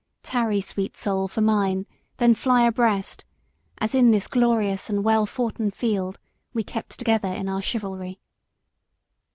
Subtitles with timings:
[0.23, 1.85] Tarry, sweet soul, for mine,
[2.17, 3.23] then fly abreast,
[3.77, 6.17] As in this glorious and well foughten field
[6.55, 8.19] We kept together in our chivalry."